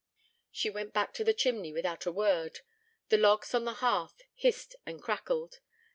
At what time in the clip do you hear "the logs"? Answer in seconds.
3.09-3.53